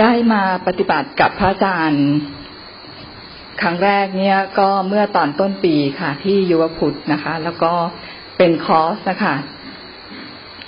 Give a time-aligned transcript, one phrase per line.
[0.00, 2.06] ได้มาปฏิบัติกับพระอาจารย์
[3.60, 7.72] ครั้งแรกเนี่ยก็เมื่อตอนต้นปีค่ะ ที่ยุวพุทธนะคะ แล้วก็
[8.38, 9.34] เป็นคอร์สนะคะ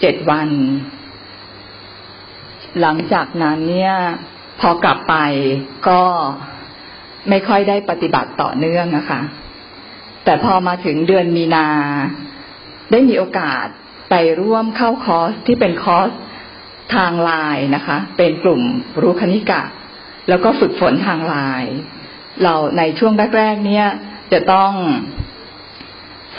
[0.00, 0.48] เจ็ดวัน
[2.80, 3.94] หลังจากนั้นเนี่ย
[4.60, 5.14] พอกลับไป
[5.88, 6.02] ก็
[7.28, 9.20] ไม่ค่อยได้ปฏิบัติต่อเนื่องนะคะ
[10.24, 11.66] แต่พอมาถึงเดือนมีนา
[12.90, 13.66] ได้มีโอกาส
[14.10, 16.10] ไปร่วมเข้าคอร์สที่เป็นคอร์ส
[16.94, 18.62] ทางไลน์นะคะ เป็นกลุ่ม
[19.02, 19.62] รู้คณิกะ
[20.28, 21.72] แล้วก็ฝึกฝนทางไลน์
[22.42, 23.86] เราในช่วงแรกๆเนี่ย
[24.32, 24.72] จะต้อง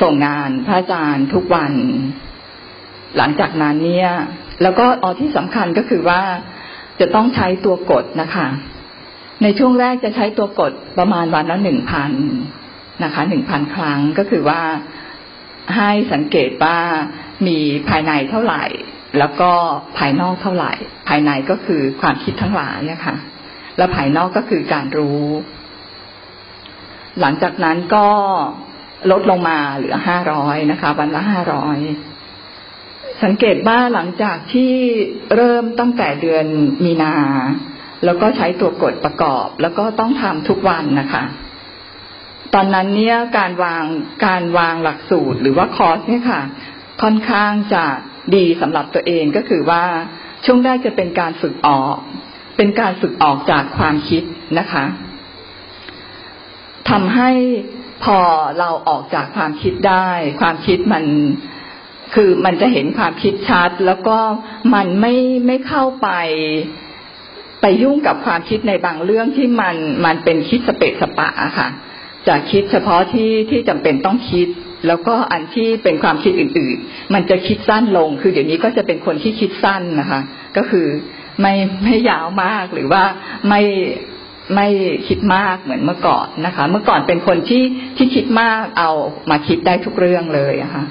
[0.02, 1.74] ส่งงานพระอาจารย์ทุกวัน
[3.18, 4.12] หลังจากนั้นเนี่ย
[4.62, 6.22] แล้วก็ออที่สำคัญก็คือว่า
[7.00, 8.48] จะต้องใช้ตัวกดนะคะ
[9.44, 12.12] ในช่วงแรกจะใช้ตัวกดประมาณวันละหนึ่งพัน
[13.04, 14.62] นะคะหนึ่งพันครั้งก็คือว่า
[15.76, 16.78] ให้สังเกตว่า
[17.48, 18.64] มีภายในเท่าไหร่
[19.20, 19.52] แล้วก็
[19.98, 20.74] ภายนอกเท่าไหร่
[21.08, 23.16] ภายในก็คือความคิดทั้งหลายนะคะ
[23.78, 25.24] แล้วภายนอกก็คือการรู้
[27.20, 28.08] หลังจากนั้นก็
[29.12, 31.78] ลดลงมาเหลือห้าร้อยนะคะ วันละห้าร้อย
[33.24, 34.74] สังเกตว่าหลังจากที่
[35.36, 36.46] เริ่มตั้งแต่เดือน
[36.84, 37.16] มีนา
[38.06, 41.24] แล้วก็ใช้ตัวกดประกอบ แล้วก็ต้องทำทุกวันนะคะ
[42.54, 43.84] ตอนนั้นเนี่ยการวาง
[44.26, 46.42] การวางหลักสูตรหรือว่าคอร์สเนี่ยค่ะ
[47.02, 47.86] ค่อนข้างจะ
[48.36, 49.84] ดีสำหรับตัวเองก็คือว่า
[50.46, 51.96] ช่วงแรกจะเป็นการฝึกออก
[52.58, 54.24] เป็นการฝึกออกจากความคิด
[54.60, 54.86] นะคะ
[56.90, 57.32] ทำให้
[58.04, 58.20] พอ
[58.60, 60.10] เราออกจากความคิดได้
[60.42, 61.04] ความคิดมัน
[62.14, 64.18] คือมันจะเห็นความคิดชัด แล้วก็
[64.74, 65.16] มันไม่
[65.48, 66.10] ไม่เข้าไป
[67.62, 71.70] ไปยุ่งกับความคิดในบางเรื่องที่มันมันเป็นคิดสเปะสปะค่ะ
[72.28, 74.48] จะคิดเฉพาะที่ที่จำเป็นต้องคิด
[74.88, 80.22] แล้วก็อันที่เป็นความคิดอื่นๆ มันจะคิดสั้นลง คือเดี๋ยวนี้ก็จะเป็นคนที่คิดสั้นนะคะ
[80.58, 80.88] ก็คือ
[81.42, 83.04] ไม่ไม่ยาวมากหรือว่า
[83.50, 83.62] ไม่
[84.56, 84.68] ไม่
[85.08, 87.64] คิดมากเหมือนเมื่อก่อนนะคะ เมื่อก่อนเป็นคนที่
[87.98, 88.92] ที่คิดมากเอา
[89.30, 90.86] มาคิดได้ทุกเรื่องเลยอะค่ะ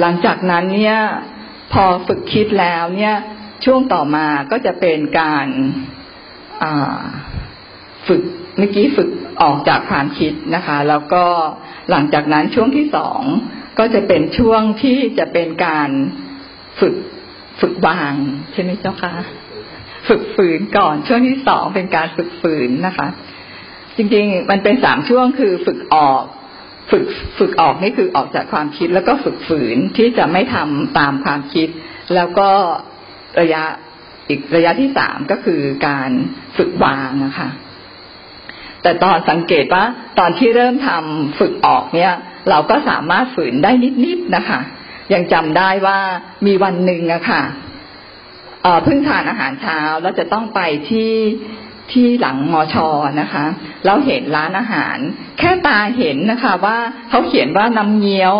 [0.00, 0.98] หลังจากนั้นเนี่ย
[1.72, 3.14] พอฝึกคิดแล้วเนี่ย
[3.64, 5.46] ช่วงต่อมาก็จะเป็นการ
[8.08, 8.22] ฝึก
[8.58, 9.08] เมื่อกี้ฝึก
[9.42, 11.24] ออกจากความคิดนะคะ แล้วก็
[11.90, 13.20] หลังจากนั้นช่วงที่สอง
[13.78, 15.90] ก็จะเป็นช่วงที่จะเป็นการ
[16.80, 16.94] ฝึก
[17.60, 18.14] ฝึกวาง
[18.52, 19.14] ใช่ไหมเจ้าคะ
[20.08, 23.08] ฝึกฝืนก่อนช่วงที่สองเป็นการฝึกฝืนนะคะ
[23.96, 26.22] จริงๆ มันเป็นสามช่วงคือฝึกออก
[26.90, 27.04] ฝึก
[27.38, 31.68] ฝึกออกนี่คือออกจากความคิด แล้วก็ฝึกฝืนที่จะไม่ทำตามความคิด
[32.14, 32.50] แล้วก็
[33.40, 33.62] ระยะ
[34.28, 36.10] อีกระยะที่สามก็คือการ
[36.56, 37.48] ฝึกวางนะคะ
[38.82, 39.84] แต่ตอนสังเกตว่า
[40.18, 42.12] ตอนที่เริ่มทำฝึกออกเนี่ย
[42.50, 43.70] เราก็สามารถฝืนได้
[44.04, 44.60] นิดๆนะคะ
[45.12, 45.98] ยังจำได้ว่า
[46.46, 47.42] มีวันหนึ่งอะค่ะ
[48.84, 50.60] เพิ่งทานอาหารเช้าแล้วจะต้องไป
[50.90, 51.12] ที่
[51.92, 52.88] ที่หลังมอชอ
[53.20, 53.44] นะคะ
[53.84, 54.96] แล้วเห็นร้านอาหาร
[55.38, 56.78] แค่ตาเห็นนะคะว่า
[57.10, 58.34] เขาเขียนว่าน้ำเงี้ยว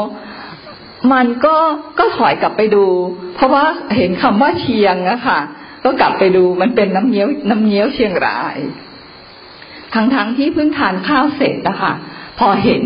[1.13, 1.57] มันก็
[1.99, 2.87] ก็ถอยกลับไปดู
[3.35, 3.65] เพราะว่า
[3.97, 5.39] เห็นคำว่าเชียงนะค่ะ
[5.85, 8.57] ก็กลับไปดูมันเป็นน้ำเงี้ยวน้ำเงี้ยวเชียงราย
[9.95, 11.93] ทั้งๆทที่เพิ่งทานข้าวเสร็จนะคะ
[12.39, 12.85] พอเห็น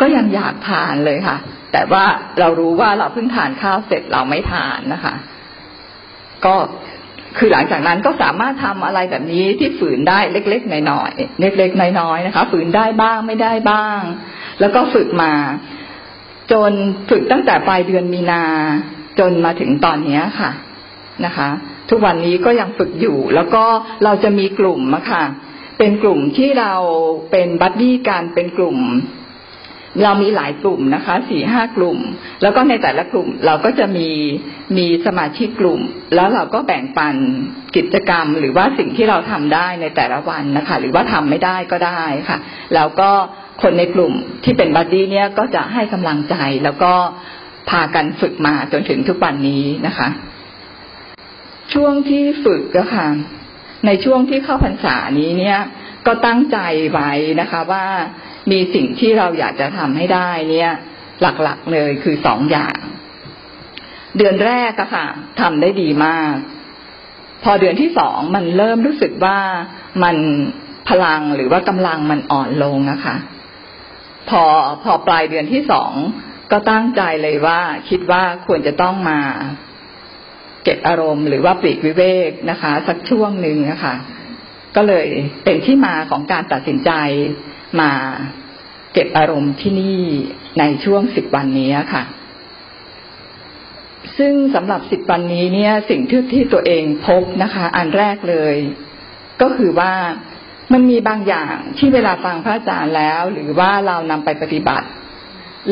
[0.00, 1.36] ก็ยังอยากทานเลยค่ะ
[1.72, 2.04] แต่ว่า
[2.38, 5.14] เรารู้ว่าเราเพิ่งทานข้าวเสร็จเราไม่ทานนะคะ
[6.44, 6.54] ก็
[7.38, 14.00] คือหลังจากนั้นก็สามารถทำอะไรแบบนี้ที่ฝืนได้เล็กๆน้อยๆเล็กๆน้อยๆนะคะ ฝืนได้บ้างไม่ได้บ้าง
[14.60, 15.32] แล้วก็ฝึกมา
[16.52, 16.72] จน
[17.10, 18.44] ฝึกตั้งแต่ปลายเดือนมีนา
[19.18, 20.50] จนมาถึงตอนนี้ค่ะ
[21.24, 21.48] นะคะ
[21.90, 23.64] ทุกวันนี้ก็ยังฝึกอยู่ แล้วก็
[24.04, 25.24] เราจะมีกลุ่มอะค่ะ
[25.82, 26.74] เป็นกลุ่มที่เรา
[27.30, 28.78] เป็น buddy กันเป็นกลุ่ม
[30.02, 31.98] เรามีหลายกลุ่มนะคะสี่ห้ากลุ่ม
[32.42, 34.08] แล้วก็ในแต่ละกลุ่มเราก็จะมี
[34.76, 35.80] มีสมาชิกกลุ่ม
[36.14, 37.14] แล้วเราก็แบ่งปัน
[37.76, 42.38] กิจกรรม หรือว่าสิ่งที่เราทำได้ในแต่ละวันนะคะ หรือว่าทำไม่ได้ก็ได้ค่ะ
[42.74, 43.10] แล้วก็
[43.62, 44.12] คนในกลุ่ม
[44.44, 46.92] ที่เป็นบัดดี้เนี่ยก็จะให้กำลังใจแล้วก็
[47.70, 50.08] พากันฝึกมาจนถึงทุกวันนี้นะคะ
[51.72, 53.06] ช่วงที่ฝึกก็ค่ะ
[53.86, 55.58] ในช่วงที่เข้าพรรษานี้เนี่ย
[56.06, 56.58] ก็ตั้งใจ
[56.92, 57.10] ไว้
[57.40, 57.86] นะคะว่า
[58.50, 60.70] มีสิ่งที่เราอยากจะทำให้ได้เนี่ย
[61.20, 62.78] หลักๆเลยคือสองอย่าง
[64.16, 65.06] เดือนแรกอะค่ะ
[65.40, 66.34] ทำได้ดีมาก
[67.44, 69.38] พอเดือนที่สองมันเริ่มรู้สึกว่า
[70.02, 70.16] มัน
[70.88, 73.16] พลังหรือว่ากำลังมันอ่อนลงนะคะ
[74.30, 74.42] พอ
[74.82, 75.92] พอปลายเดือนที่สอง
[76.50, 79.20] ก็ตั้งใจเลยว่าคิดว่าควรจะต้องมา
[80.64, 83.94] เก็บอารมณ์หรือว่าปลีกวิเวกนะคะ สักช่วงหนึ่งนะคะ
[84.76, 85.06] ก็เลย
[85.44, 86.90] เป็นที่มาของการตัดสินใจ
[87.80, 87.90] มา
[88.92, 90.02] เก็บอารมณ์ที่นี่
[90.58, 92.02] ในช่วงสิบวันนี้ค่ะ
[94.18, 98.56] ซึ่งสำหรับสิบวันนี้เนี่ย สิ่งที่ที่ตัวเองพบนะคะ อันแรกเลย
[99.42, 99.92] ก็คือว่า
[100.72, 104.86] มันมีบางอย่างที่เวลาฟังพระอาจารย์แล้ว หรือว่าเรานำไปปฏิบัติ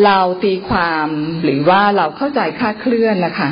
[0.05, 1.09] เราตีความ
[1.45, 3.51] หรือว่าเราเข้าใจคาดเคลื่อนนะคะ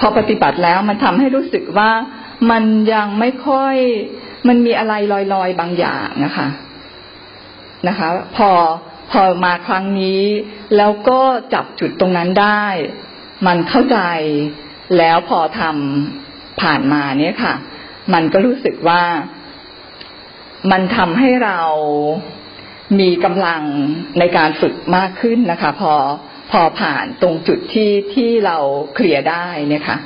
[0.00, 1.90] พอปฏิบัติแล้วมันทำให้รู้สึกว่า
[2.50, 3.74] มันยังไม่ค่อย
[4.48, 4.94] มันมีอะไร
[5.34, 6.48] ลอยๆบางอย่างนะคะ
[7.88, 8.50] นะคะ พอ
[9.12, 10.22] พอมาครั้งนี้
[10.76, 11.20] แล้วก็
[11.54, 12.64] จับจุดตรงนั้นได้
[13.46, 13.98] มันเข้าใจ
[14.98, 17.54] แล้วพอทำผ่านมาเนี่ยค่ะ
[18.12, 19.02] มันก็รู้สึกว่า
[20.70, 21.60] มันทำให้เรา
[23.00, 23.62] มีกำลัง
[24.18, 25.94] ในการฝึกมากขึ้นนะคะ พอ
[26.60, 28.56] อผ่านตรงจุดที่ที่เรา
[28.94, 29.98] เคลียร์ได้เนี่ยค่ะ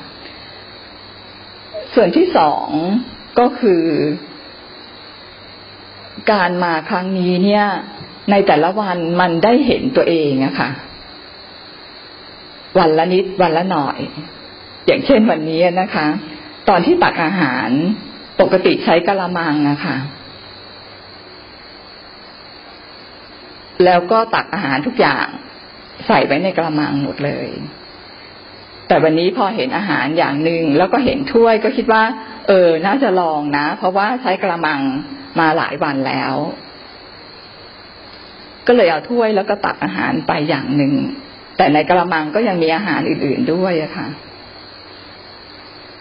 [1.95, 2.67] ส่วนที่สอง
[3.39, 3.85] ก็คือ
[6.33, 7.67] การมาครั้งนี้เนี่ย
[8.31, 10.71] ในแต่ละวันมันได้เห็นตัวเองอะค่ะ
[12.79, 13.99] วันละนิดวันละหน่อย
[14.87, 16.07] อย่างเช่นวันนี้นะคะ
[16.69, 17.69] ตอนที่ตักอาหาร
[18.41, 19.97] ปกติใช้กะละมังอะค่ะ
[23.85, 25.27] แล้วก็ตักอาหารทุกอย่าง
[26.07, 27.49] ใส่ไว้ในกระมังหมดเลย
[28.89, 32.03] แต่วันนี้พอเห็นอาหารอย่างหนึ่งแล้วก็เห็นถ้วยก็คิดว่า
[32.49, 34.81] เออ น่าจะลองนะ เพราะว่าใช้กระมัง
[35.39, 36.35] มาหลายวันแล้ว
[38.67, 40.95] ก็เลยเอาถ้วยแล้วก็ตักอาหารไปอย่างหนึ่ง
[41.57, 44.09] แต่ในกระมังก็ยังมีอาหารอื่น ๆด้วยอะค่ะ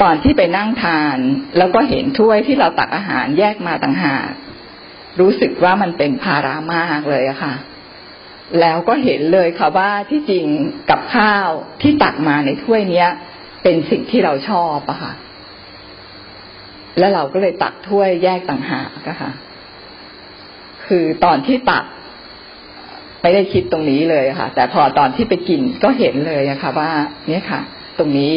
[0.01, 1.17] ตอนที่ไปนั่งทาน
[1.57, 4.29] แล้วก็เห็นถ้วยที่เราตักอาหารแยกมาต่างหาก
[5.19, 7.53] รู้สึกว่ามันเป็นภาระมากเลยอะค่ะ
[8.61, 10.45] แล้วก็เห็นเลยค่ะว่าที่จริง
[10.89, 11.49] กับข้าว
[11.81, 13.09] ที่ตักมาในถ้วยเนี้ย
[13.63, 15.13] เป็นสิ่งที่เราชอบอะค่ะ
[16.99, 19.31] แล้วเราก็เลยตักถ้วยแยกต่างหากอะค่ะ
[20.85, 21.85] คือตอนที่ตัก
[23.21, 26.91] ไม่ได้คิดตรงนี้เลยค่ะ แต่พอตอนที่ไปกินก็เห็นเลยอะค่ะ ว่า
[27.27, 27.61] เนี่ยค่ะ
[27.97, 28.33] ตรงนี้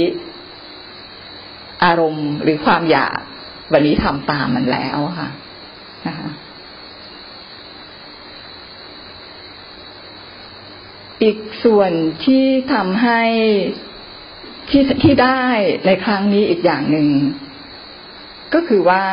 [1.84, 3.18] อารมณ์หรือความอยาก
[3.72, 5.28] วันนี้ทำตามมันแล้วค่ะ
[6.06, 6.28] นะคะ
[11.22, 11.92] อีกส่วน
[12.24, 13.22] ที่ทำให้
[14.70, 15.44] ที่ที่ได้
[15.86, 17.08] ในครั้งนี้อีกอย่างหนึ่ง
[18.54, 19.04] ก็คือว่า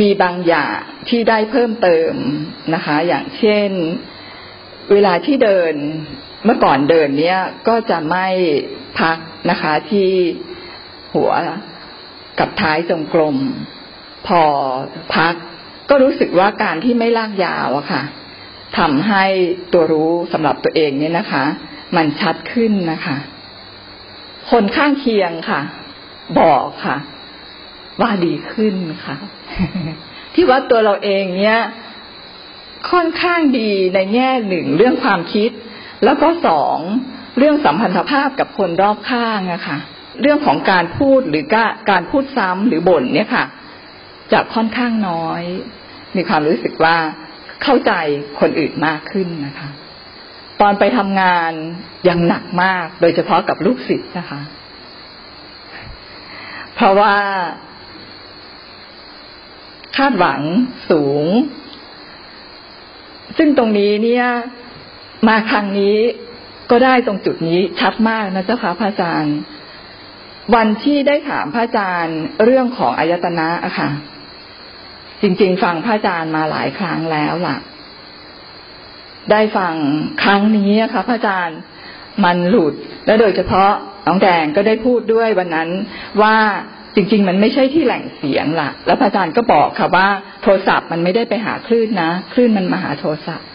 [0.00, 0.78] มีบางอย่าง
[1.08, 2.14] ที่ได้เพิ่มเติม
[2.74, 3.70] นะคะ อย่างเช่น
[4.92, 5.74] เวลาที่เดิน
[6.44, 7.38] เมื่อก่อนเดินเนี้ย
[7.68, 8.26] ก็จะไม่
[9.00, 9.18] พัก
[9.50, 10.10] นะคะที่
[11.14, 11.32] หัว
[12.38, 13.36] กับท้ายจงกลม
[14.26, 14.42] พอ
[15.16, 15.34] พัก
[15.90, 18.02] ก็รู้สึกว่าการที่ไม่ลากยาวอะค่ะ
[18.78, 19.24] ทำให้
[19.72, 21.44] ตัวรู้สำหรับตัวเองเนี่ยนะคะ
[21.96, 23.16] มันชัดขึ้นนะคะ
[24.50, 25.60] คนข้างเคียงค่ะ
[26.40, 26.96] บอกค่ะ
[28.00, 28.74] ว่าดีขึ้น
[29.04, 29.16] ค่ะ
[30.34, 31.60] ที่ว่าตัวเราเองเนี่ย
[32.90, 35.50] ค่อนข้างดีในแง่หนึ่งเรื่องความคิด
[36.04, 36.78] แล้วก็สอง
[37.38, 39.78] เรื่องสัมพันธภาพกับคนรอบข้างอะค่ะ
[40.20, 41.44] เรื่องของการพูดหรือ
[41.90, 43.44] การพูดซ้ำหรือบ่นเนี่ยค่ะ
[44.32, 45.42] จะค่อนข้างน้อย
[46.16, 46.96] มีความรู้สึกว่า
[47.64, 47.92] เข้าใจ
[48.40, 49.68] คนอื่นมากขึ้นนะคะ
[50.60, 51.52] ตอนไปทำงาน
[52.08, 54.40] ยังหนักมาก โดยเฉพาะกับลูกศิษย์นะคะ
[56.74, 57.16] เพราะว่า
[59.96, 60.40] คาดหวัง
[60.90, 61.26] สูง
[63.38, 64.26] ซึ่งตรงนี้เนี่ย
[65.28, 65.96] มาครั้งนี้
[66.70, 69.36] ก็ได้ตรงจุดนี้ชัดมากนะเจ้าค่ะพระอาจารย์
[70.54, 73.88] วันที่ได้ถามพระอาจารย์เรื่องของอายตนะอะค่ะ
[75.24, 77.56] จริง ๆ ฟังพระอาจารย์มาหลายครั้งแล้วล่ะ
[79.30, 79.74] ได้ฟัง
[80.22, 81.58] ครั้งนี้ค่ะพระอาจารย์
[82.24, 82.74] มันหลุด
[83.06, 83.70] และโดยเฉพาะ
[84.06, 85.68] น้องแดงก็ได้พูดด้วยวันนั้น
[86.22, 86.36] ว่า
[86.94, 90.08] จริง ๆ มันไม่ใช่ที่แหล่งเสียงล่ะ แล้วพระอาจารย์ก็บอกค่ะว่า
[90.42, 93.46] โทรศัพท์มันไม่ได้ไปหาคลื่นนะ คลื่นมันมาหาโทรศัพท์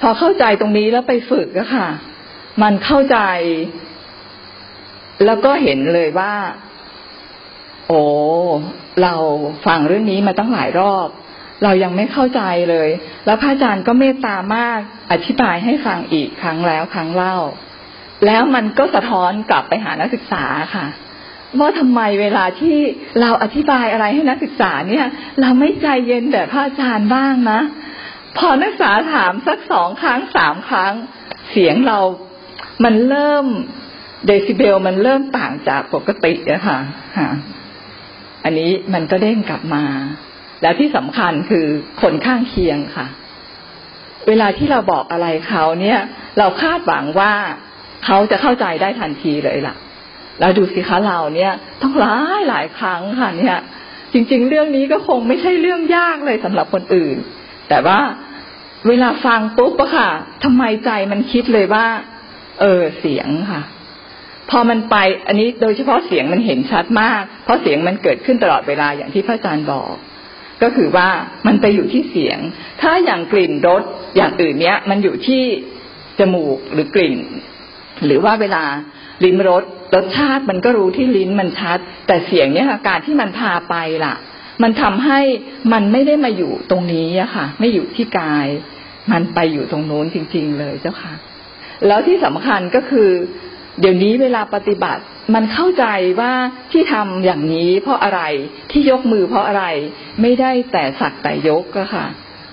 [0.00, 1.88] พอเข้าใจตรงนี้แล้วไปฝึกก็ค่ะ
[2.62, 3.18] มันเข้าใจ
[5.26, 6.32] แล้วก็เห็นเลยว่า
[7.90, 8.02] โอ้
[9.02, 9.14] เรา
[9.66, 11.08] ฟังเรื่องนี้มาตั้งหลายรอบ
[11.64, 12.88] เรายังไม่เข้าใจเลย
[13.26, 14.80] แล้วพระอาจารย์ก็เมตตามาก
[15.12, 17.36] อธิบายให้ฟังอีกครั้งแล้วครั้งเล่า
[18.26, 20.44] แล้วมันก็สะท้อนกลับไปหานักศึกษา
[20.74, 20.86] ค่ะ
[21.58, 22.76] ว่าทำไมเวลาที่
[23.20, 25.06] เราอธิบายอะไรให้นักศึกษาเนี่ย
[25.40, 27.60] เราไม่ใจเย็นแบบพระอาจารย์บ้างนะ
[28.38, 30.92] พอนักศึกษาถามสักสองครั้งสามครั้ง
[31.50, 31.98] เสียงเรา
[32.84, 33.46] มันเริ่ม
[34.26, 36.78] เดซิเบลมันเริ่มต่างจากปกติอะค่ะ
[38.44, 39.84] อันนี้มันก็เด้งกลับมา
[40.62, 41.66] แล้วที่สำคัญคือ
[42.02, 43.06] คนข้างเคียงค่ะ
[44.28, 46.00] เวลาที่เราบอกอะไรเขาเนี่ย
[46.38, 47.32] เราคาดหวังว่า
[48.04, 49.74] เขาจะเข้าใจได้ทันทีเลยล่ะ
[50.40, 53.58] แล้วดูสิคะเราเนี่ยต้องหลายหลายครั้งค่ะเนี่ย
[54.12, 57.16] จริง ๆ เรื่องนี้ก็คงไม่ใช่เรื่องยากเลยสำหรับคนอื่น
[57.68, 57.98] แต่ว่า
[58.88, 60.10] เวลาฟังปุ๊บอะค่ะ
[60.44, 61.86] ทำไมใจมันคิดเลยว่า
[62.60, 63.60] เออเสียงค่ะ
[64.50, 69.92] พอมันไปอันนี้โดยเฉพาะเสียงมันเห็นชัดมาก เพราะเสียงมันเกิดขึ้นตลอดเวลาอย่างที่พระอาจารย์บอก
[70.62, 71.08] ก็คือว่า
[71.46, 72.38] มันไปอยู่ที่เสียง
[72.82, 73.82] ถ้าอย่างกลิ่นรส
[74.16, 75.42] อย่างอื่นเนี้ย มันอยู่ที่
[76.18, 77.18] จมูกหรือกลิ่น
[78.06, 78.64] หรือว่าเวลา
[79.24, 84.14] ลิ้มรสรสชาติมันก็รู้ที่ลิ้นมันชัด แต่เสียงเนี้ยการที่มันพาไปล่ะ
[84.62, 85.20] มันทำให้
[85.72, 88.46] มันไม่ได้มาอยู่ตรงนี้อะค่ะ ไม่อยู่ที่กาย
[89.12, 91.14] มันไปอยู่ตรงโน้นจริง ๆ เลยเจ้าค่ะ
[91.86, 93.10] แล้วที่สำคัญก็คือ
[93.80, 95.02] เดี๋ยวนี้เวลาปฏิบัติ
[95.34, 95.84] มันเข้าใจ
[96.20, 96.32] ว่า
[96.72, 98.20] ที่ทำอย่างนี้เพราะอะไร
[98.70, 99.64] ที่ยกมือเพราะอะไร
[100.22, 102.06] ไม่ได้แต่สักแต่ยกก็ค่ะ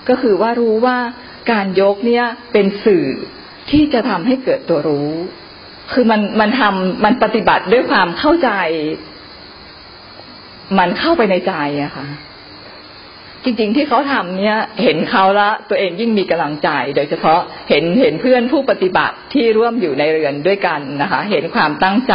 [0.08, 0.98] ก็คือว่ารู้ว่า
[1.50, 3.06] การยกเนี่ยเป็นสื่อ
[3.70, 5.10] ที่จะทำให้เกิดตัวรู้
[5.92, 8.50] คือมันมันทำมันปฏิบัติด้วยความเข้าใจ
[10.78, 12.06] มันเข้าไปในใจอะค่ะ
[13.44, 17.40] จริง ๆ ที่เขาทำเนี่ยเห็นเขาละตัวเองยิ่งมีกำลังใจโดยเฉพาะ
[17.70, 22.14] เห็นเห็นเพื่อนผู้ปฏิบัติที่ร่วมอยู่ในเรือนด้วยกันนะคะ เห็นความตั้งใจ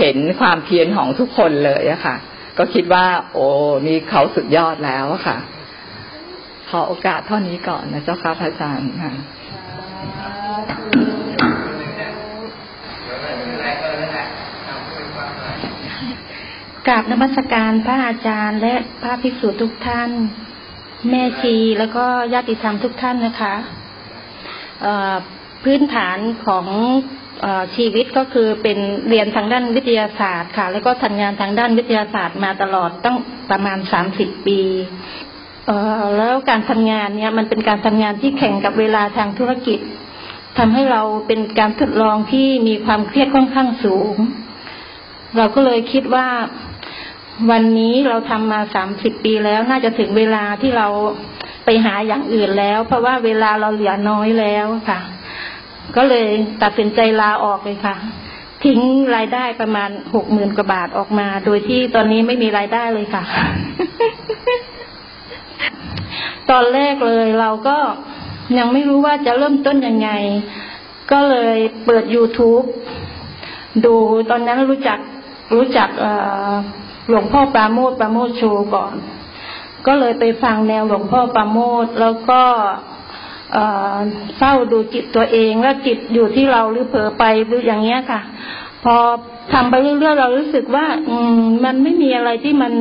[0.00, 2.16] เห็นความเพียรของทุกคนเลยอะค่ะ
[2.58, 3.46] ก็คิดว่า โอ้
[3.86, 5.38] นี่เขาสุดยอดแล้วอะค่ะ
[6.70, 9.12] ขอโอกาสเท่านี้ก่อนนะเจ้าค่ะพระอาจารย์ค่ะ
[16.90, 20.10] ราบนมัสการพระอาจารย์และพระภิกษุทุกท่าน
[21.10, 22.04] แม่ชีแล้วก็
[22.34, 23.54] ญาติธรรมทุกท่านนะคะ
[25.64, 26.66] พื้นฐานของ
[27.44, 28.78] อชีวิตก็คือเป็น
[29.08, 33.16] เรียนทางด้านวิทยาศาสตร์ค่ะ แล้วก็ทำงานทางด้านวิทยาศาสตร์มาตลอดตั้ง
[33.50, 34.60] ประมาณสามสิบปี
[36.16, 39.78] แล้วการทำงานเนี่ยมันเป็นการทำงานที่แข่งกับเวลาทางธุรกิจ
[40.58, 44.16] ทำให้เราเป็นการทดลองที่มีความเครียดค่อนข้างสูง
[45.36, 46.28] เราก็เลยคิดว่า
[47.48, 50.86] วันนี้เราทำมาสามสิบปีแล้วน่าจะถึงเวลาที่เรา
[51.64, 55.00] ไปหาอย่างอื่นแล้ว เพราะว่าเวลาเราเหลือน้อยแล้วค่ะ
[55.96, 56.26] ก็เลย
[56.62, 57.96] ตัดสินใจลาออกเลยค่ะ
[58.64, 58.80] ทิ้ง
[59.16, 63.24] รายได้ประมาณหกหมื่นกว่าบาทออกมา โดยที่ตอนนี้ไม่มีรายได้เลยค่ะ
[66.50, 67.78] ตอนแรกเลยเราก็
[68.58, 70.10] ยังไม่รู้ว่าจะเริ่มต้นยังไง
[71.12, 72.64] ก็เลยเปิด YouTube
[73.84, 73.94] ดู
[74.30, 74.98] ตอนนั้นรู้จัก
[75.54, 75.88] รู้จัก
[77.08, 78.42] หลวงพ่อปราโมทปราโมทโช
[78.74, 78.94] ก่อน
[79.86, 82.42] ก็เลยไปฟังแนวหลวงพ่อปราโมทแล้วก็
[84.36, 88.20] เฝ้าดูจิตตัวเองว่าจิตอยู่ที่เราหรือเผลอไปหรืออย่างเงี้ยค่ะ
[88.84, 88.96] พอ
[89.52, 92.72] ทำไปเรื่อยๆเรารู้สึกว่า อืมมันไม่มีอะไรที่มัน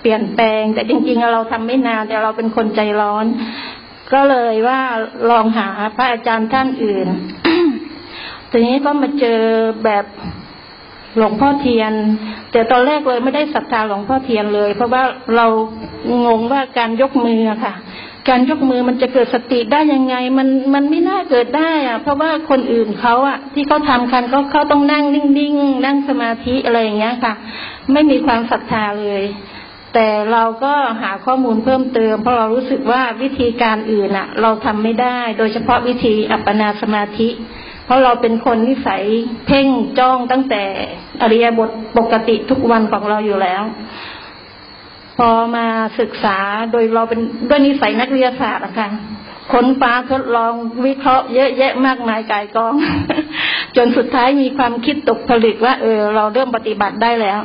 [0.00, 3.26] เปลี่ยนแปลง แต่จริง ๆ เราทำไม่นานแต่เราเป็นคนใจร้อน
[4.12, 4.80] ก็เลยว่า
[5.30, 7.06] ลองหาพระอาจารย์ท่านอื่น
[8.50, 9.40] ทีนี้ก็มาเจอ
[9.84, 10.04] แบบ
[11.16, 11.92] หลวงพ่อเทียน
[12.52, 15.02] แต่ตอนแรกเลยไม่ได้ศรัทธาหลวงพ่อเทียนเลย เพราะว่า
[15.36, 15.46] เรา
[16.26, 17.74] งงว่าการยกมือค่ะ
[18.28, 27.34] การยกมือมันจะเกิดสติได้ยังไง มันมันไม่น่าเกิดได้อะเพราะว่าคนอื่นเขาอะที่เขาทำคันเขาเขาต้องนั่งนิ่งๆนั่งสมาธิอะไรอย่างเงี้ยค่ะ
[27.92, 29.22] ไม่มีความศรัทธาเลย
[29.94, 37.28] แต่เราก็หาข้อมูลเพิ่มเติม เพราะเรารู้สึกว่าวิธีการอื่นอะเราทำไม่ได้ โดยเฉพาะวิธีอัปปนาสมาธิ
[37.90, 39.02] ราะเราเป็นคนนิสัย
[39.46, 39.68] เพ่ง
[39.98, 40.62] จ้องตั้งแต่
[41.22, 43.62] อริยบทปกติทุกวันของเราอยู่แล้ว
[45.18, 45.66] พอมา
[46.00, 46.38] ศึกษา
[46.72, 48.88] โดยเราเป็นด้วยนิสัยนักวิทยาศาสตร์นะคะ
[49.52, 50.52] ค้นฟ้าทดลอง
[50.86, 52.74] วิเคราะห์เยอะแยะมากมายกายกอง
[53.76, 57.40] จนสุดท้ายมีความคิดตกผลึกว่า เออ เราเริ่มปฏิบัติได้แล้ว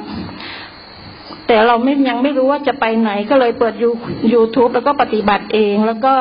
[1.48, 3.90] แต่เราไม่ยังไม่รู้ว่าจะไปไหนก็เลยเปิดยู
[4.34, 6.14] ยูทูบแล้วก็ปฏิบัติเองแล้วก็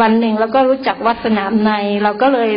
[0.00, 1.70] วันหนึ่งแล้วก็รู้จักวัดสนามใน
[2.02, 2.50] เราก็เลย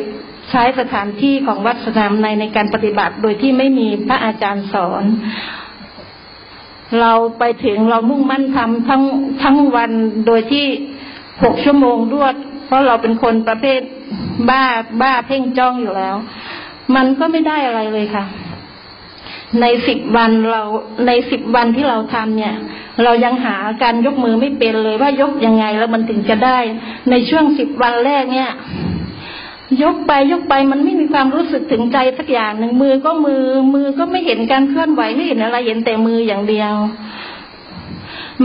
[0.51, 5.03] ใช้สถานที่ของวัดสนามในในการปฏิบัติ โดยที่ไม่มีพระอาจารย์สอน
[7.01, 9.03] เราไปถึงเรามุ่งมั่นทำทั้ง
[9.43, 9.91] ทั้งวัน
[10.27, 10.65] โดยที่
[11.43, 13.81] หกชั่วโมงรวด เพราะเราเป็นคนประเภท
[14.49, 14.63] บ้า
[15.01, 16.15] บ้าเพ่งจ้องอยู่แล้ว
[16.95, 18.25] มันก็ไม่ได้อะไรเลยค่ะ
[19.61, 20.61] ในสิบวันเรา
[21.07, 22.53] ในสิบวันที่เราทำเนี่ย
[23.03, 26.57] เรายังหาการยกมือไม่เป็นเลยว่ายกยังไงแล้วมันถึงจะได้
[27.09, 28.51] ในช่วงสิบวันแรกเนี่ย
[29.83, 36.73] ยกไปยกไปมันไม่มีความรู้สึกถึงใจสักอย่างหนึ่งมือก็มือ มือก็ไม่เห็นการเคลื่อนไหวไม่เห็นอะไรเห็นแต่มืออย่างเดียว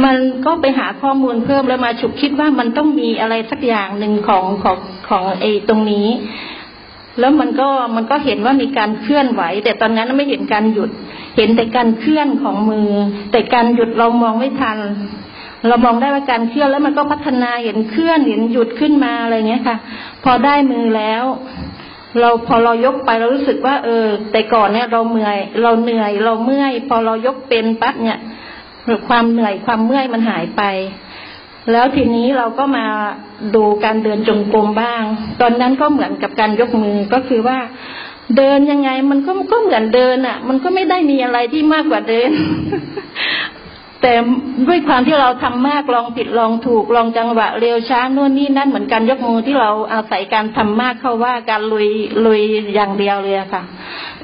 [0.05, 4.79] มันก็ไปหาข้อมูลเพิ่มแล้วมาฉุกคิดว่ามันต้องมีอะไรสักอย่างหนึ่งของของ
[5.09, 6.09] ของไอ้ตรงนี้
[7.21, 10.91] แล้วมันก็มันก็เห็นว่ามีการเคลื่อนไหว แต่ตอนนั้นไม่เห็นการหยุด
[11.37, 12.91] เห็นแต่การเคลื่อนของมือ
[13.33, 14.79] แต่การหยุดเรามองไม่ทัน
[15.69, 19.77] เรามองได้ว่าการเคลื่อนแล้วมันก็พัฒนาเห็นเคลื่อนเห็นหยุดขึ้นมาอะไรเงี้ยค่ะ
[20.25, 21.25] พอได้มือแล้ว
[22.21, 28.19] เราพอเรายกไปเรารู้สึกว่า เออ แต่ก่อนเนี่ยเราเมื่อยเราเหนื่อยเราเมื่อย พอเรายกเป็นปั๊บเนี่ย
[29.09, 30.63] ความเหนื่อยความเมื่อยมันหายไป
[31.73, 32.87] แล้วทีนี้เราก็มา
[33.55, 35.03] ดูการเดินจงกรมบ้าง
[35.41, 37.59] ตอนนั้นก็เหมือนกับการยกมือก็คือว่า
[38.37, 42.31] เดินยังไงมันก็ก็เหมือนเดินอะ มันก็ไม่ได้มีอะไรที่มากกว่าเดิน
[44.07, 44.17] แต่
[44.69, 51.89] ด้วยความที่เราทำมากลองผิดลองถูกลองจังหวะเร็วช้านู่นนี่นั่นเหมือนกันยกมือที่เราอาศัยการทำมากเข้าว่าการลุย
[52.27, 52.41] ลุย
[52.75, 53.63] อย่างเดียวเลยค่ะ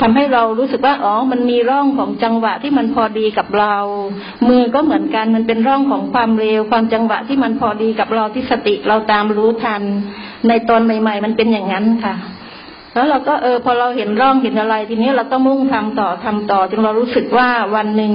[0.00, 3.76] ทำให้เรารู้สึกว่าอ๋อมันมีร่องของจังหวะที่มันพอดีกับเรา
[4.48, 9.82] มือก็เหมือนกันมันเป็นร่องของความเร็ว ความจังหวะที่มันพอดีกับเราที่สติเราตามรู้ทัน
[10.48, 12.14] ในตอนใหม่ ๆ มันเป็นอย่างนั้นค่ะ
[12.94, 18.12] แล้วเราก็เออพอเราเห็นร่องเห็นอะไร ทีนี้เราก็มุ่งทำต่อทำต่อจนเรารู้สึกว่าวันหนึ่ง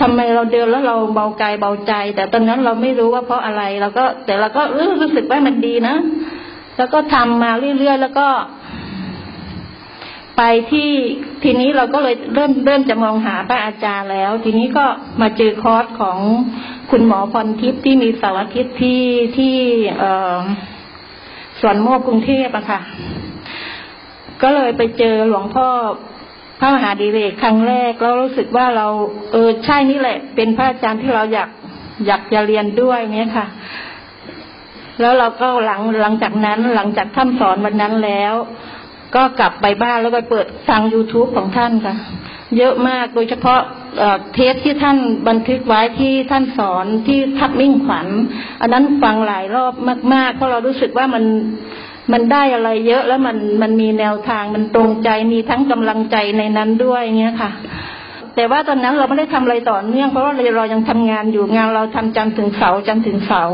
[0.00, 4.62] ทำไมเราเดินแล้วเราเบากายเบาใจ แต่ตอนนั้นเราไม่รู้ว่าเพราะอะไรเราก็ แต่เราก็
[5.00, 5.96] รู้สึกว่ามันดีนะ
[6.76, 8.28] แล้วก็ทำมาเรื่อยๆแล้วก็
[10.36, 10.90] ไปที่
[11.42, 14.86] ทีนี้เราก็เลยเริ่มเริ่มจะมองหาพระอาจารย์แล้ว ทีนี้ก็
[15.20, 16.18] มาเจอคอร์สของ
[16.90, 19.02] คุณหมอพรทิพย์ที่มีสารทิศที่
[19.36, 19.56] ที่
[19.98, 20.36] เออ
[21.60, 22.80] สวนโมกกรุงเทพอะค่ะ
[24.42, 25.68] ก็เลยไปเจอหลวงพ่อ
[26.60, 28.86] พระมหาดีเรกครั้งแรกแล้วรู้สึกว่าเรา
[29.32, 31.50] เออใช่นี่แหละ เป็นพระอาจารย์ที่เราอยาก
[32.06, 33.46] อยากจะเรียนด้วยเนี้ยค่ะ
[35.00, 38.34] แล้วเราก็หลังหลังจากนั้นหลังจากท่านสอนวันนั้นแล้ว
[39.14, 41.94] ก็กลับไปบ้านแล้วไปเปิดฟัง youtube ของท่านค่ะ
[42.56, 43.60] เยอะมากโดยเฉพาะ
[44.34, 44.98] เทสที่ท่าน
[45.28, 48.06] บันทึกไว้ที่ท่านสอนที่ทับมิ่งขวัญ
[48.60, 49.74] อันนั้นฟังหลายรอบ
[50.14, 51.24] มากๆเพราะเรารู้สึกว่ามัน
[52.12, 57.50] มันได้อะไรเยอะแล้วมันมันมีแนวทางมันตรงใจมีทั้งกำลังใจในนั้นด้วยเงี้ยค่ะ
[58.34, 63.44] แต่ว่าตอนนั้นเราไม่ได้ทำอะไรต่อเนื่องเพราะว่าเรายังทำงานอยู่งานเราทำจันถึงเสาจันถึงเสา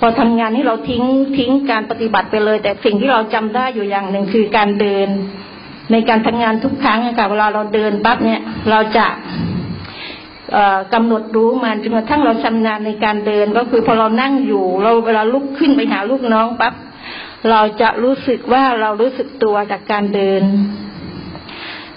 [0.00, 1.02] พอทำงานนี้เราทิ้ง
[1.38, 5.08] ทิ้งการปฏิบัติไปเลย แต่สิ่งที่เราจำได้อยู่อย่างหนึ่งคือการเดิน
[5.92, 9.06] ในการทำงานทุกครั้งค่ะเวลาเราเดินปั๊บเนี่ยเราจะ
[10.94, 16.74] กำหนดรู้มันจนกระทั่งเราชำนาญในการเดินก็คือพอเรานั่งอยู่ เราเวลาลุกขึ้นไปหาลูกน้องปั๊บ
[17.50, 20.42] เราจะรู้สึกว่าเรารู้สึกตัวจากการเดิน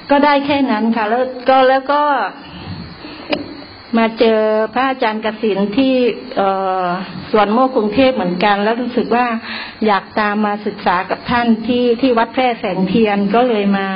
[0.09, 2.03] ก็ได้แค่นั้นค่ะ แล้วก็แล้วก็
[3.97, 4.39] มาเจอ
[4.73, 5.93] พระอาจารย์กสินที่
[7.31, 9.27] สวนโมกกรุงเทพเหมือนกัน แล้วรู้สึกว่า
[9.85, 13.89] อยากตามมาศึกษากับท่านที่ที่วัดแพร่แสงเทียนก็เลยมา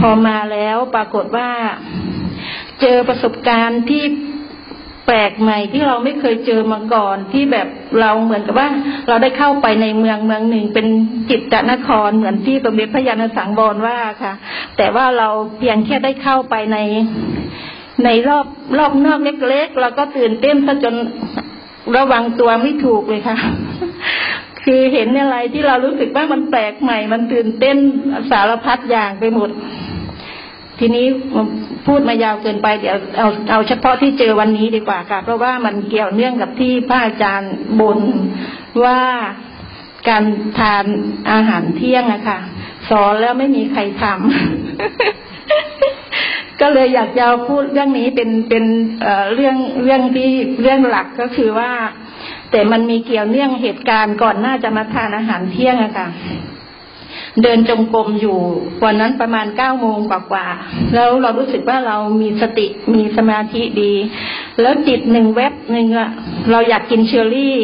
[0.00, 1.50] พอมาแล้วปรากฏว่า
[2.80, 4.04] เจอประสบการณ์ที่
[5.08, 7.68] แปลกใหม่ที่เราไม่เคยเจอมาก่อนที่แบบ
[8.00, 8.68] เราเหมือนกับว่า
[9.08, 10.86] เราได้เข้าไปในเมืองเมืองหนึ่งเป็น
[11.30, 14.32] จิตตนครเหมือนที่ประเมตพยานสังบรว่าค่ะ
[14.76, 16.78] แต่ว่าเราเพียงแค่ได้เข้าไปใน
[18.04, 18.46] ในรอบ
[18.78, 20.94] รอบนอกเล็กๆเราก็ตื่นเต้นซะจน
[21.96, 23.36] ระวังตัวไม่ถูกเลยค่ะ
[24.64, 27.76] คือเห็นอะไรที่เรารู้สึกว่ามันแปลกใหม่ มันตื่นเต้น
[28.30, 29.50] สารพัดอย่างไปหมด
[30.78, 31.06] ทีนี้
[31.86, 38.00] พูดมายาวเกินไปเดี๋ยวเอาเอาเฉพาะที่เจอวันนี้ดีกว่าค่ะ เพราะว่ามันเกี่ยวเนื่องกับที่พระอาจารย์บน
[38.84, 39.00] ว่า
[40.08, 40.24] การ
[40.58, 40.84] ทาน
[41.32, 42.38] อาหารเที่ยงอะค่ะ
[42.88, 48.64] สอนแล้วไม่มีใครทำก็เลยอยากจะพูดเรื่องนี้เป็นเป็น
[49.34, 50.30] เรื่องเรื่องที่
[50.62, 51.70] เรื่องหลักก็คือว่า
[52.50, 56.08] แต่มันมีเกี่ยวเนื่องเหตุการณ์ก่อนหน้าจะมาทานอาหารเที่ยงอะค่ะ
[57.42, 58.38] เดินจงกรมอยู่
[58.84, 63.92] วันนั้นประมาณเก้าโมงกว่าๆแล้วเรารู้สึกว่าเรามีสติมีสมาธิดี
[64.60, 66.10] แล้วจิตหนึ่งแวบหนึ่งอะ
[66.50, 67.56] เราอยากกินเชอร์รี่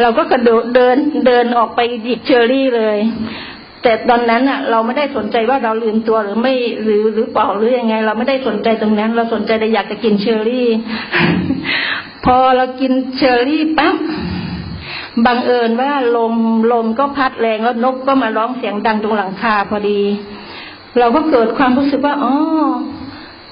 [0.00, 2.98] เราก็กระโดดเดินเดินออกไปหยิบเชอร์รี่เลย
[3.82, 10.68] แต่ตอนนั้นอะเราไม่ได้สนใจว่าเราลืมตัวหรือไม่หรือหรือเปล่าหรือยังไง เราไม่ได้สนใจตรงนั้น เราสนใจแต่อยากจะกินเชอร์รี่
[12.24, 13.96] พอเรากินเชอร์รี่ปั๊บ
[15.26, 16.34] บังเอิญว่าลม
[16.72, 20.00] ลมก็พัดแรงแล้วนกก็มาร้องเสียงดังตรงหลังคาพอดี
[20.98, 22.34] เราก็เกิดความรู้สึกว่าอ๋อ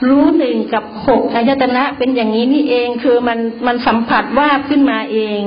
[0.08, 5.40] รู้หนึ่งกับหกอายตนะเป็นอย่างนี้นี่เองคือมันมันสัมผัสว่าขึ้นมาเอง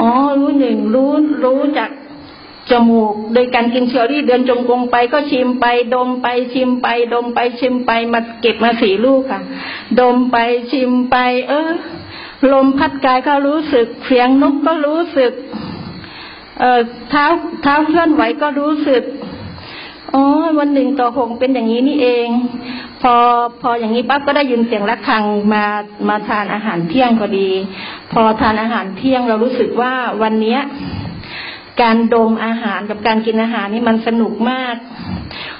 [0.00, 1.12] อ๋อรู้หนึ่งรู้
[1.44, 1.90] รู้จาก
[2.70, 9.42] จมูก โดยการกินเชอรี่เดินจงกรมไปก็ชิมไป ดมไปชิมไป ดมไปชิมไปมาเก็บมาสี่ลูกค่ะ
[10.00, 10.36] ดมไป
[10.72, 11.16] ชิมไป
[11.48, 11.70] เออ
[12.52, 15.32] ลมพัดกายก็รู้สึก เสียงนกก็รู้สึก
[16.60, 16.80] เอ่อ
[17.10, 17.24] เท้า
[17.62, 19.02] เท้าเคลื่อนไหวก็รู้สึก
[20.14, 20.24] อ๋อ
[20.58, 22.28] วันหนึ่งต่อหงเป็นอย่างนี้นี่เอง
[23.02, 23.14] พอ
[23.60, 25.64] พออย่างนี้ปั๊บก็ได้ยินเสียงะระฆังมา
[26.08, 27.50] มาทานอาหารเที่ยงพอดี
[28.12, 30.60] พอทานอาหารเที่ยงเรารู้สึกว่าวันเนี้ย
[31.82, 34.74] การดมอาหารกับการกินอาหารนี่มันสนุกมาก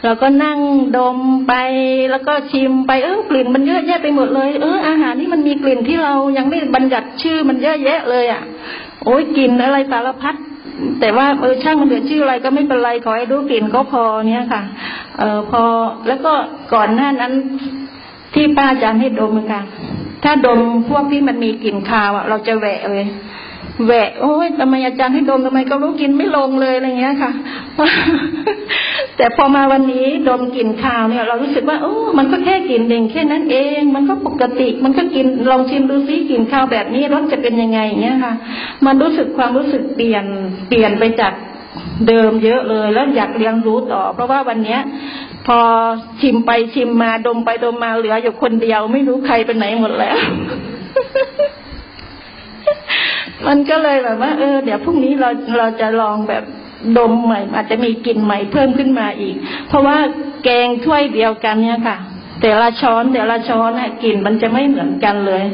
[0.05, 0.59] เราก็นั่ง
[0.99, 1.55] ดมไป
[2.11, 8.43] แล้วก็ชิมไปเออกลิ่นมันเยอะแยะไปหมดเลย เอออาหารนี่มันมีกลิ่นที่เรายังไม่บัญญัติชื่อมันเยอะแยะเลยอะ
[9.05, 10.35] โอ้ยกลิ่นอะไรสารพัด
[11.01, 14.63] แต่ว่าเออช่างมันเดือดชื่ออะไรก็ไม่เป็นไรขอให้รู้กลิ่นก็พอเนี่ยค่ะ
[15.19, 15.63] เออพอ
[16.09, 16.33] แล้วก็
[16.75, 17.33] ก่อนหน้านั้น
[18.35, 19.63] ที่พระอาจารย์ให้ดมค่ะ
[20.25, 23.07] ถ้าดมพวกที่มันมีกลิ่นคาวอะเราจะแหวะเลย
[23.85, 27.33] แหวะโอ้ยทำไมอาจารย์ให้ดมทำไมก็รู้กินไม่ลงเลยอะไรเงี้ยค่ะ
[29.17, 38.35] แต่พอมาวันนี้ดมกลิ่นคาวเนี่ย เรารู้สึกว่าโอ้มันก็แค่กลิ่นเด่งแค่นั้นเอง มันก็ปกติ มันก็กินลองชิมดูซิกลิ่นคาวแบบนี้รสจะเป็นยังไงเงี้ยค่ะ
[38.87, 40.25] มันรู้สึกความรู้สึกเปลี่ยน
[40.69, 41.33] เปลี่ยนไปจาก
[42.09, 44.81] เดิมเยอะเลยแล้วอยากเรียนรู้ต่อ เพราะว่าวันเนี้ย
[45.47, 45.59] พอ
[46.21, 50.19] ชิมไปชิมมาดมไปดมมาเหลืออยู่คนเดียว ไม่รู้ใครไปไหนหมดแล้ว
[53.47, 56.45] มันก็เลยแบบว่า เออเดี๋ยวพรุ่งนี้เราเราจะลองแบบ
[56.99, 59.37] ดมใหม่ อาจจะมีกลิ่นใหม่เพิ่มขึ้นมาอีก
[59.69, 59.99] เพราะว่า
[60.45, 61.97] แกงถ้วยเดียวกันเนี่ยค่ะ
[62.41, 65.45] แต่ละช้อนแต่ละช้อนน่ะกลิ่นมันจะไม่เหมือนกันเลย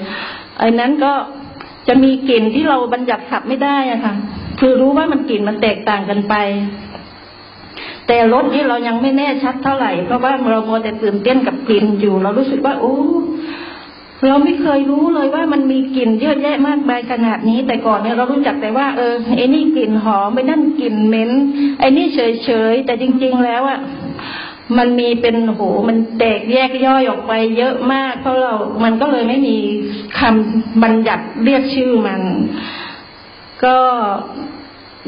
[0.59, 1.13] ไอ้นั้นก็
[1.89, 4.15] จะมีกลิ่นที่เราบัญญัติขับไม่ได้อะค่ะ
[4.61, 6.35] คือรู้ว่ามันกลิ่นมันแตกต่างกันไป
[8.07, 12.95] แต่รสนี้เรายังไม่แน่ชัดเท่าไหร่ เพราะว่าเราโมแต่ตื่นเต้นกับกลิ่นอยู่ เรารู้สึกว่าโอ้
[14.27, 21.31] เราไม่เคยรู้เลยว่ามันมีกลิ่นเยอะแยะมากมายขนาดนี้ แต่ก่อนเนี่ยเรารู้จักแต่ว่า เออไอ้นี่กลิ่นหอมไม่นั่นกลิ่นเหม็น
[21.79, 23.81] ไอ้นี่เฉยเฉยแต่จริง ๆ แล้วอะ
[24.79, 28.55] มันมีเป็นโหมันแตกแยกย่อยออกไปเยอะมากเพราะเรา
[28.85, 29.57] มันก็เลยไม่มี
[30.19, 32.21] คำบัญญัติเรียกชื่อมัน
[33.65, 33.77] ก็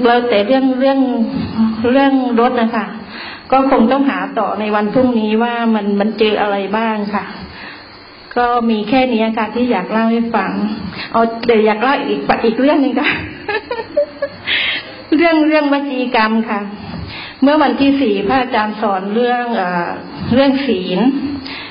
[0.04, 1.00] เราแต่เรื่องเรื่อง
[1.90, 2.86] เรื่องรถนะคะ
[3.52, 7.24] ก็คงต้องหาต่อในวันพรุ่งนี้ว่ามันมันเจออะไรบ้างค่ะ
[8.36, 10.52] ก็มีแค่นี้ค่ะที่อยากเล่าให้ฟัง
[11.12, 13.10] เอาเดี๋ยวอยากเล่าอีกอีกเรื่องหนึ่งค่ะ
[15.16, 16.60] เรื่องเรื่องวจีกรรมค่ะ
[17.42, 19.64] เมื่อวันที่สี่พระอาจารย์สอนเรื่องเอ
[20.34, 21.00] เรื่องศีล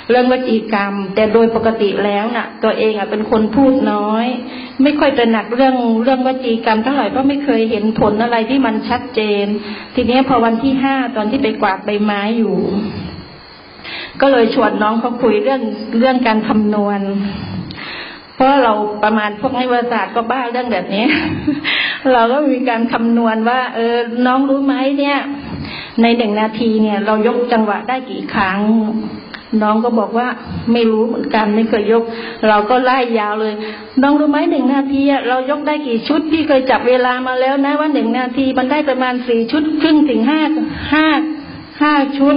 [0.10, 4.26] เรื่องวจีกรรม แต่โดยปกติแล้วน่ะ ตัวเองอะเป็นคนพูดน้อย
[4.84, 9.46] ไม่ค่อยจะหนักเรื่องเรื่องวจีกรรมเท่าไหร่เพราะไม่เคยเห็นผลอะไรที่มันชัดเจน
[9.96, 12.56] ทีนี้พอวันที่ห้าตอนที่ไปกวาดใบไม้อยู่
[14.22, 15.62] ก็เลยชวนน้องเขาคุยเรื่อง
[16.00, 17.00] เรื่องการคำนวณ
[18.36, 21.06] เพราะเราประมาณพวกนิวศาสตร์ก็บ้าเรื่องแบบนี้
[22.14, 25.18] เราก็มีการคำนวณว่า เออ น้องรู้ไหมเนี่ย
[26.02, 28.60] ในหนึ่งนาทีเนี่ย เรายกจังหวะได้กี่ครั้ง
[29.62, 30.28] น้องก็บอกว่า
[30.74, 32.04] ไม่รู้เหมือนกันไม่เคยยก
[32.48, 33.54] เราก็ไล่ยาวเลย
[34.02, 40.42] น้องรู้ไหมหนึ่งนาทีเรายกได้กี่ชุดพี่เคยจับเวลามาแล้วนะว่าหนึ่งนาทีมันได้ประมาณสี่ชุดครึ่งถึงห้า
[40.94, 41.08] ห้า
[41.82, 42.36] ห้าชุด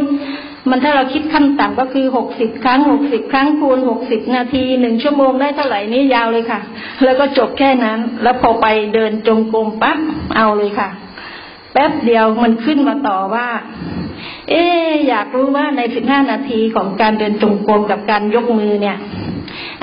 [0.71, 6.61] มันถ้าเราคิดขั้นต่ำก็คือหกสิบครั้งหกสิบครั้งคูณหกสิบนาทีหนึ่งชั่วโมงได้เท่าไหร่นี่ยาวเลยค่ะ
[7.05, 9.99] แล้วก็จบแค่นั้น แล้วพอไปเดินจงกรมปั๊บ
[10.37, 10.89] เอาเลยค่ะ
[11.73, 13.49] แป๊บเดียวมันขึ้นมาต่อว่า
[14.51, 14.65] เอ๊
[15.09, 18.99] อยากรู้ว่าในสิบห้านาทีของการเดินจงกรมกับการยกมือเนี่ย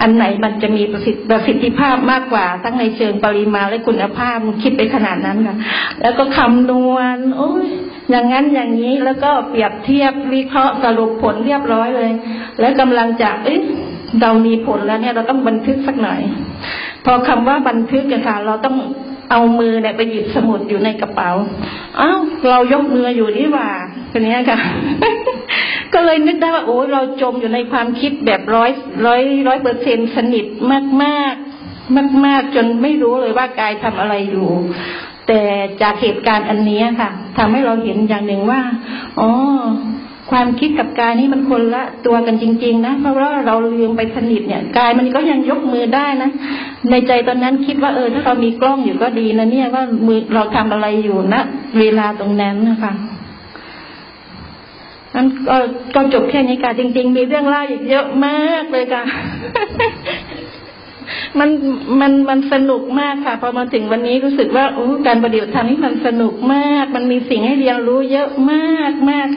[0.01, 5.57] อันไหนมันจะมีประสิทธิประสิทธิภาพมากกว่า ทั้งในเชิงปริมาณและคุณภาพมันคิดไปขนาดนั้นค่ะ
[6.01, 7.67] แล้วก็คำนวณโอ้ย
[8.11, 12.11] อย่างนั้นอย่างนี้แล้วก็เปรียบเทียบวิเคราะห์สรุปผลเรียบร้อยเลย
[12.59, 13.61] แล้วกำลังจะเอ๊ะ
[14.21, 16.21] เรามีผลแล้วเนี่ยเราต้องบันทึกสักหน่อย
[17.05, 18.77] พอคำว่าบันทึกกันค่ะเราต้อง
[19.31, 21.29] เอามือเนี่ยไปหยิบสมุดอยู่ในกระเป๋า
[21.99, 22.19] อ้าว
[22.49, 23.67] เรายกมืออยู่นี่ว่า
[24.11, 24.59] คนนี้ค่ะ
[25.93, 28.71] ก็เลยนึกได้ว่าโอ้เราจมอยู่ในความคิดแบบร้อย
[29.05, 31.33] ร้อยร้อยเปอร์เซ็นสนิทมากมาก
[31.95, 34.49] มากมากจนไม่รู้เลยว่ากายทำอะไรอยู่
[35.31, 35.45] แต่
[35.81, 38.61] จากเหตุการณ์อันนี้ค่ะทำให้เราเห็นอย่างหนึ่งว่า
[39.19, 39.29] อ๋อ
[40.31, 46.29] ความคิดกับกายนี่มันคนละตัวกันจริง ๆ นะ เพราะว่าเราลืมไปสนิทเนี่ยกายมันก็ยังยกมือได้นะ
[46.89, 51.41] ในใจตอนนั้นคิดว่าเออ ถ้าเรามีกล้องอยู่ก็ดีนะเนี่ยว่ามือเราทำอะไรอยู่นะ
[51.79, 52.93] เวลาตรงนั้นนะคะ
[55.15, 55.57] นั้นก็
[55.95, 59.03] ก็จบแค่นี้ค่ะจริง ๆ มีเรื่องเล่าอีกเยอะมากเลยค่ะ
[61.39, 61.49] มัน
[62.01, 69.27] มันมันสนุกมากค่ะ พอมาถึงวันนี้รู้สึกว่าโอ้การปฏิบัติธรรมนี่มันสนุกมาก มันมีสิ่งให้เรียนรู้เยอะมากมาก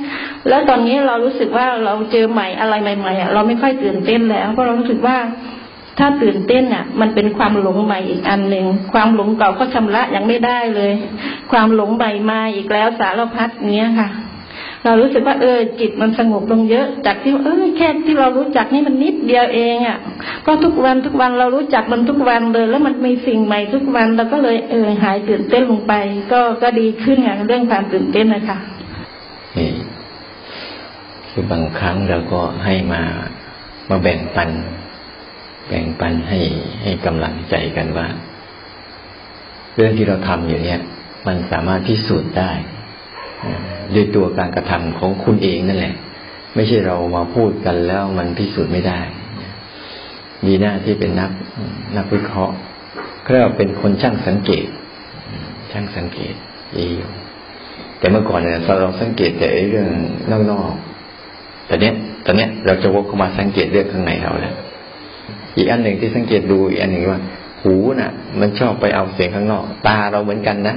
[0.48, 5.18] แล้วตอนนี้เรารู้สึกว่าเราเจอใหม่อะไรใหม่ๆอะเราไม่ค่อยตื่นเต้นแล้วเพราะเรารู้สึกว่า
[5.98, 10.92] ถ้าตื่นเต้นอะ มันเป็นความหลงใหม่อีกอันหนึ่งความหลงเก่าก็ชำระยังไม่ได้เลย
[11.52, 14.08] ความหลงใหม่มาอีกแล้วสารพัดเนี้ยค่ะ
[14.84, 19.98] เรารู้สึกว่าเออจิตมันสงบลงเยอะ จากที่เออแค่ที่เรารู้จักนี่มันนิดเดียวเองอะ
[20.46, 25.94] ก็ทุกวันทุกวันเรารู้จักมันทุกวันเลย แล้วมันมีสิ่งใหม่ทุกวันเราก็เลยเออหายตื่นเต้นลงไป
[26.32, 28.58] ก็ก็ดีขึ้นอย่างเรื่องความตื่นเต้นนะคะ
[31.30, 33.02] คือบางครั้งเราก็ให้มา
[33.90, 34.50] มาแบ่งปัน
[35.68, 36.40] แบ่งปันให้
[36.82, 38.06] ให้กำลังใจกันว่า
[39.74, 40.80] เรื่องที่เราทำอยู่เนี่ย
[41.26, 42.52] มันสามารถพิสูจน์ได้
[43.94, 45.94] ด้วยตัวการกระทำของคุณเองนั่นแหละ
[46.54, 49.00] ไม่ใช่เรามาพูดกันแล้วมันพิสูจน์ไม่ได้
[50.46, 51.30] มีหน้าที่เป็นนัก
[51.96, 52.54] นักวิเคราะห์
[53.30, 54.66] เรียกว่าเป็นคนช่างสังเกต
[55.72, 56.34] ช่างสังเกต
[56.74, 57.04] เอง
[57.98, 59.88] แต่เมื่อก่อนเนี่ยเราสังเกตแต่เรื่อง
[60.50, 64.54] นอกๆแต่เนี้ยตอนเนี้ยเราจะวกเข้ามาสังเกตเรื่องข้างในเราแล้ว
[65.56, 67.20] อีกอันหนึ่งที่สังเกตดูอีกอันหนึ่งว่า
[67.62, 70.76] หูน่ะ มันชอบไปเอาเสียงข้างนอก ตาเราเหมือนกันนะ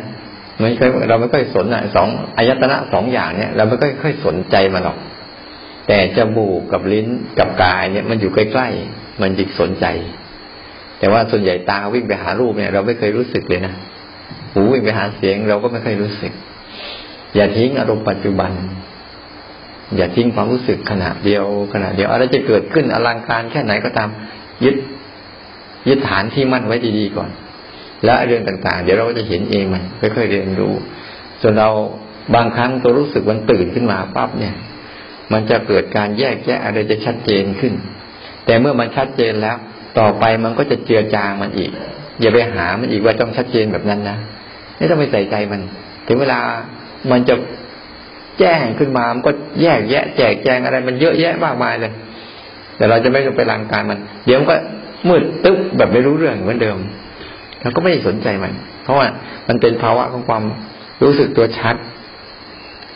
[0.63, 4.97] ม่ค่อยเราไม่ค่อยสนอะสองอายตนะสองอย่างเนี่ย เราไม่ค่อยค่อยสนใจมันหรอก
[5.87, 7.07] แต่จมูกกับลิ้น
[7.39, 9.85] กับกายเนี่ย มันอยู่ใกล้ๆมันจิกสนใจ
[10.99, 13.73] แต่ว่าส่วนใหญ่ตาวิ่งไปหารูปเนี่ย เราไม่เคยรู้สึกเลยนะ
[14.53, 16.31] หูวิ่งไปหาเสียง เราก็ไม่เคยรู้สึก
[17.35, 18.51] อย่าทิ้งอารมณ์ปัจจุบัน
[19.97, 24.09] อย่าทิ้งความรู้สึกขณะเดียวขณะเดียวอะไรจะเกิดขึ้นอลังการแค่ไหนก็ตาม
[24.65, 24.75] ยึด
[25.87, 27.29] ยึดฐานที่มั่นไว้ดีๆก่อน
[28.03, 30.73] แล้วเรื่องต่างๆ เดี๋ยวเราก็จะเห็นเองมันค่อยๆเรียนรู้
[31.41, 31.69] ส่วนเรา
[32.35, 34.55] บางครั้งตัวรู้สึกมันตื่นขึ้นมาปั๊บเนี่ย
[35.33, 37.73] มันจะเกิดการแยกแยะอะไรจะชัดเจนขึ้น
[38.45, 39.57] แต่เมื่อมันชัดเจนแล้ว
[39.99, 41.71] ต่อไปมันก็จะเจือจางมันอีก
[42.21, 44.17] อย่าไปหามันอีกว่าต้องชัดเจนแบบนั้นนะ
[44.77, 45.61] ไม่ต้องไปใส่ใจมัน
[46.07, 46.39] ถึงเวลา
[47.11, 47.35] มันจะ
[48.39, 49.31] แจ้งขึ้นมา มันก็
[49.61, 51.91] แยกแยะ แจกแจงอะไร มันเยอะแยะมากมายเลย
[52.77, 54.55] แต่เราจะไม่ต้องไปรังการมัน เดี๋ยวมันก็
[55.07, 56.77] มืดตึ๊บแบบไม่รู้เรื่องเหมือนเดิม
[57.67, 58.53] เราก็ไม่สนใจมัน
[58.83, 59.07] เพราะว่า
[59.47, 60.43] มันเป็นภาวะของความ
[61.03, 61.75] รู้สึกตัวชัด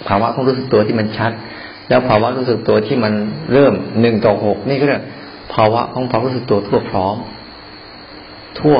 [0.07, 1.31] ภาวะของรู้สึกตัวที่มันชัด
[1.89, 3.13] แล้วภาวะรู้สึกตัวที่มัน
[3.53, 5.03] เริ่มหนึ่งต่อหกนี่ก็เรียก
[5.53, 7.15] ภาวะของความรู้สึกตัวทั่วพร้อม
[8.59, 8.77] ทั่ว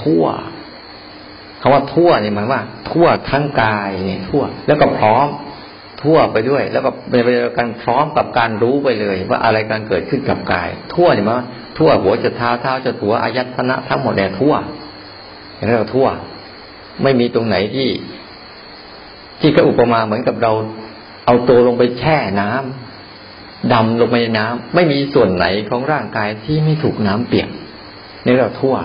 [0.00, 0.24] ทั่ว
[1.60, 5.26] คำว่าทั่วเนี่ยหมายว่า ทั่วทั้งกายเนี่ยทั่ว แล้วก็พร้อม
[6.02, 11.46] ทั่วไปด้วย แล้วก็เป็นไปกันพร้อมกับการรู้ไปเลย ว่าอะไรการเกิดขึ้นกับกาย ทั่วเนี่หมายว่า
[11.78, 14.54] ทั่วหัวจะเท้าเท้าจะหัวอายัตนะทั้งหมดเนี่ยทั่ว
[15.56, 16.08] อย่างนี้เราทั่ว
[17.02, 17.88] ไม่มีตรงไหนที่
[19.40, 20.52] ที่ก็อุปมาเหมือนกับเรา
[21.26, 27.48] เอาตัวลงไปแช่น้ำดำลงไปในน้ำไม่มีส่วนไหนของร่างกายที่ไม่ถูกน้ำเปียก
[28.24, 28.76] นี่เราทั่ว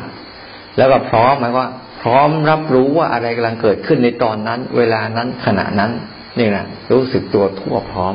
[0.77, 1.67] แล้วก็พร้อมหมายว่า
[2.01, 5.91] พร้อมรับรู้ว่าอะไรกำลังเกิดขึ้นในตอนนั้น เวลานั้นขณะนั้น
[6.37, 8.13] นี่นะรู้สึกตัวทั่วพร้อม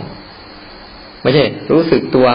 [1.22, 2.28] ไม่ใช่ รู้สึกตัว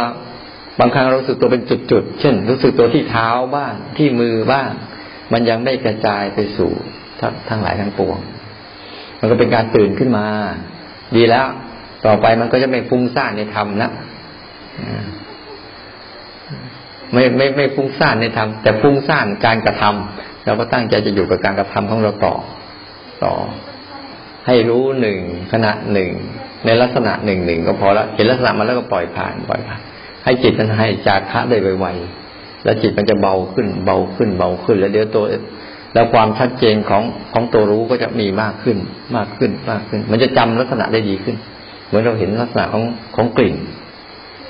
[0.79, 4.69] บางครั้งรู้สึกตัวเป็นจุดๆ เช่น รู้สึกตัวที่เท้าบ้างที่มือบ้าง
[5.34, 6.72] มันยังไม่กระจายไปสู่
[7.50, 8.17] ทั้งหลายทั้งปวง
[9.20, 10.26] มันก็เป็นการตื่นขึ้นมา
[11.15, 11.46] ดีแล้ว
[12.06, 13.91] ต่อไปมันก็จะไม่ฟุ้งซ่านในธรรมนะ
[17.13, 22.36] ไม่ไม่ไม่ฟุ้งซ่านในธรรมแต่ฟุ้งซ่านการกระทำเราก็ตั้งใจจะอยู่กับการกระทำของเราต่อ
[23.24, 23.34] ต่อ
[24.48, 25.20] ให้รู้หนึ่ง
[25.52, 26.10] ขณะหนึ่ง
[26.65, 29.80] ในลักษณะหนึ่งหนึ่งก็พอแล้วเห็นลักษณะมันแล้วก็ปล่อยผ่านปล่อยผ่าน
[30.24, 32.20] ให้จิตมันให้จากคะได้ไวๆ
[32.63, 35.26] แล้วจิตมันจะเบาขึ้น เบาขึ้น เบาขึ้น แล้วเดี๋ยวตัว
[35.93, 38.78] แล้วความชัดเจนของของตัวรู้ก็จะมีมากขึ้น
[39.15, 41.36] มากขึ้นมากขึ้น มันจะจำลักษณะได้ดีขึ้น
[41.88, 42.84] เหมือนเราเห็นลักษณะของ
[43.15, 43.56] ของกลิ่น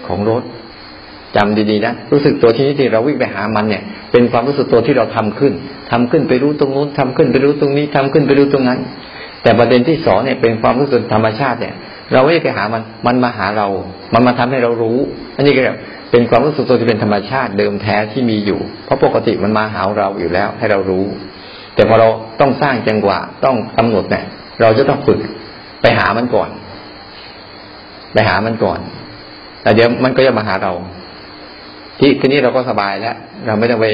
[0.07, 0.43] ของรส
[1.35, 5.53] จำดีๆนะรู้สึกตัวที่นี่ที่เราวิ่งไปหามันเนี่ย เป็นความรู้สึกตัวที่เราทำขึ้น
[5.91, 8.79] ทำขึ้นไปรู้ตรงนู้นทำขึ้นไปรู้ตรงนี้ทำขึ้นไปรู้ตรงนั้น
[9.43, 11.73] แต่ประเด็นที่สองเนี่ยเป็นความรู้สึกธรรมชาติเนี่ย
[12.13, 13.67] เราไม่ได้ไปหามันมันมาหาเรา
[14.13, 14.97] มันมาทำให้เรารู้
[15.35, 15.61] อันนี้ก็
[16.11, 21.05] เป็นความรู้สึกตัวที่เป็นธรรมชาติเดิมแท้ที่มีอยู่ เพราะปกติมันมาหาเราอยู่แล้ว ให้เรารู้
[21.75, 22.07] แต่พอเรา
[22.39, 24.23] ต้องสร้างจังหวะต้องกำหนดเนี่ย
[24.61, 25.19] เราจะต้องฝึก
[25.81, 26.49] ไปหามันก่อน
[28.13, 28.79] ไปหามันก่อน
[29.61, 30.73] แต่เดี๋ยวมันก็จะมาหาเรา
[31.99, 33.87] ที่ทีนี้เราก็สบายแล้ว เราไม่ต้องไป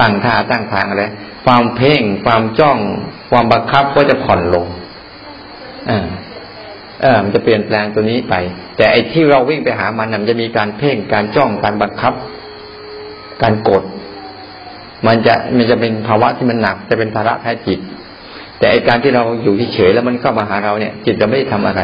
[0.00, 1.04] ตั้งท่าตั้งทางอะไร
[1.46, 2.78] ความเพ่ง ความจ้อง
[3.30, 4.66] ความบังคับก็จะผ่อนลง
[5.90, 6.06] อ่า
[7.02, 8.34] เออมันจะเปลี่ยนแปลงตัวนี้ไป
[8.76, 12.14] แต่ไอ้ที่เราวิ่งไปหามันมันจะมีการเพ่งการจ้องการบังคับ
[13.42, 13.82] การกด
[15.06, 17.78] มันจะมันจะเป็นภาวะที่มันหนัก จะเป็นภาระแพ้จิต
[18.58, 21.82] แต่ไอ้การที่เราอยู่เฉยแล้วมันเข้ามาหาเราเนี่ย จิตจะไม่ได้ทำอะไร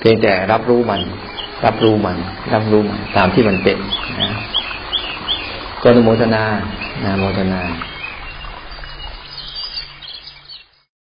[0.00, 1.00] เพียงแต่รับรู้มัน
[1.64, 2.16] รับรู้มัน
[2.54, 3.78] รับรู้มันตามที่มันเป็น
[4.20, 4.30] นะ
[5.82, 6.44] ก็นโมทนา
[7.04, 7.60] นาโมทนา